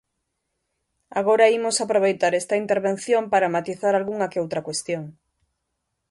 Agora 1.19 1.51
imos 1.57 1.77
aproveitar 1.79 2.31
esta 2.41 2.55
intervención 2.63 3.23
para 3.33 3.53
matizar 3.55 3.93
algunha 3.95 4.29
que 4.31 4.41
outra 4.43 4.65
cuestión. 4.67 5.03